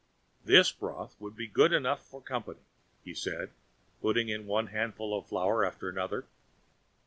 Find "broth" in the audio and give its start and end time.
0.71-1.15